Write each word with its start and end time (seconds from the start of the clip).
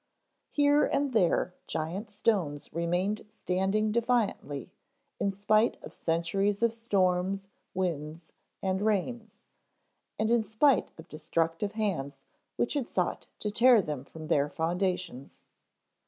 Here 0.49 0.83
and 0.83 1.13
there 1.13 1.53
giant 1.67 2.09
stones 2.09 2.73
remained 2.73 3.23
standing 3.29 3.91
defiantly 3.91 4.71
in 5.19 5.31
spite 5.31 5.77
of 5.83 5.93
centuries 5.93 6.63
of 6.63 6.73
storms, 6.73 7.45
winds 7.75 8.31
and 8.63 8.81
rains; 8.81 9.35
and 10.17 10.31
in 10.31 10.43
spite 10.43 10.89
of 10.97 11.07
destructive 11.07 11.73
hands 11.73 12.23
which 12.55 12.73
had 12.73 12.89
sought 12.89 13.27
to 13.41 13.51
tear 13.51 13.79
them 13.79 14.03
from 14.03 14.25
their 14.25 14.49
foundations. 14.49 15.43